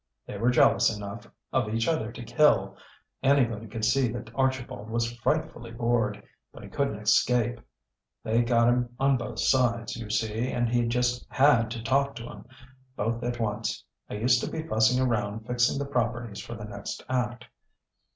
[0.25, 2.75] They were jealous enough, of each other to kill.
[3.21, 7.61] Anybody could see that Archibald was frightfully bored, but he couldn't escape.
[8.23, 12.25] They got him on both sides, you see, and he just had to talk to
[12.27, 12.47] 'em,
[12.95, 13.83] both at once.
[14.09, 17.45] I used to be fussing around fixing the properties for the next act.